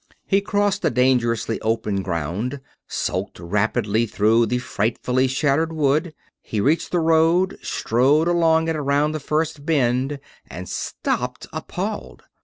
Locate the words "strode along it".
7.61-8.75